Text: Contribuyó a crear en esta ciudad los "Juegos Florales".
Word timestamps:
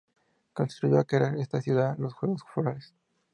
Contribuyó 0.53 0.99
a 0.99 1.03
crear 1.03 1.35
en 1.35 1.41
esta 1.41 1.61
ciudad 1.61 1.95
los 1.99 2.15
"Juegos 2.15 2.41
Florales". 2.51 2.91